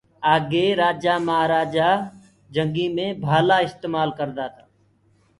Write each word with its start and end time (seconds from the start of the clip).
آگي 0.33 0.67
رآجآ 0.79 1.15
مآهرآجآ 1.27 1.89
جنگيٚ 2.53 2.93
مي 2.95 3.07
ڀآلآ 3.23 3.57
استمآل 3.67 4.09
ڪردآ 4.17 4.45
تآ۔ 4.53 4.61